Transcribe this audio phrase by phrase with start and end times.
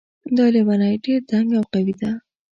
[0.37, 2.11] دا لیونۍ ډېر دنګ او قوي ده